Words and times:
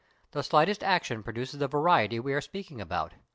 The 0.31 0.41
slightest 0.41 0.83
action 0.83 1.21
produces 1.21 1.59
the 1.59 1.67
variety 1.67 2.19
we 2.19 2.33
are 2.33 2.41
speaking 2.41 2.81
about. 2.81 3.13